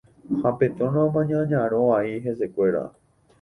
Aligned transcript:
ha 0.43 0.51
Petrona 0.61 0.99
omaña 1.09 1.39
ñarõ 1.51 1.83
vai 1.91 2.09
hesekuéra 2.25 2.83